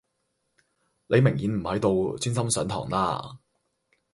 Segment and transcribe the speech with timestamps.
[1.05, 3.37] 你明顯唔喺度專心上堂啦